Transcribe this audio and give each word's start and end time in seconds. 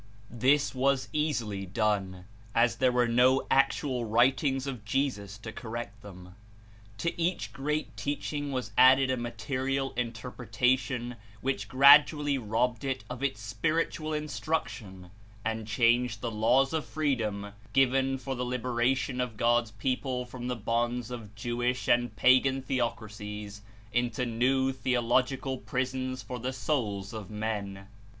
This 0.33 0.73
was 0.73 1.09
easily 1.13 1.67
done 1.67 2.25
as 2.55 2.77
there 2.77 2.91
were 2.91 3.07
no 3.07 3.45
act 3.51 3.81
ual 3.83 4.03
writings 4.09 4.65
of 4.65 4.83
Jesus 4.83 5.37
to 5.37 5.51
correct 5.51 6.01
them. 6.01 6.33
To 6.97 7.21
each 7.21 7.53
great 7.53 7.95
teaching 7.95 8.51
was 8.51 8.71
added 8.79 9.11
a 9.11 9.15
material 9.17 9.91
Interpretation 9.95 11.17
which 11.41 11.67
gradually 11.67 12.39
robbed 12.39 12.83
It 12.83 13.03
of 13.11 13.21
Its 13.21 13.41
spiritual 13.41 14.11
Instruction 14.11 15.11
and 15.45 15.67
changed 15.67 16.21
the 16.21 16.31
laws 16.31 16.73
of 16.73 16.83
freedom, 16.87 17.51
given 17.71 18.17
for 18.17 18.33
the 18.35 18.43
liberation 18.43 19.21
of 19.21 19.37
God's 19.37 19.69
people 19.69 20.25
from 20.25 20.47
the 20.47 20.55
bonds 20.55 21.11
of 21.11 21.35
Jewish 21.35 21.87
and 21.87 22.15
Pagan 22.15 22.63
theocrasies, 22.63 23.61
Into 23.93 24.25
new 24.25 24.71
theological 24.71 25.59
prisons 25.59 26.23
for 26.23 26.39
the 26.39 26.53
souls 26.53 27.13
of 27.13 27.29
men. 27.29 27.85